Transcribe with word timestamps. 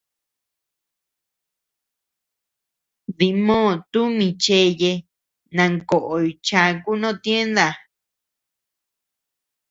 Dimoo 3.17 3.71
tumi 3.91 4.27
cheye 4.43 4.91
nankoʼoy 5.55 6.27
chaku 6.47 6.91
no 7.01 7.09
tienda. 7.23 7.67